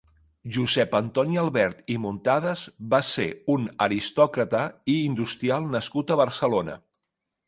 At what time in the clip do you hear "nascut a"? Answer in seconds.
5.77-6.19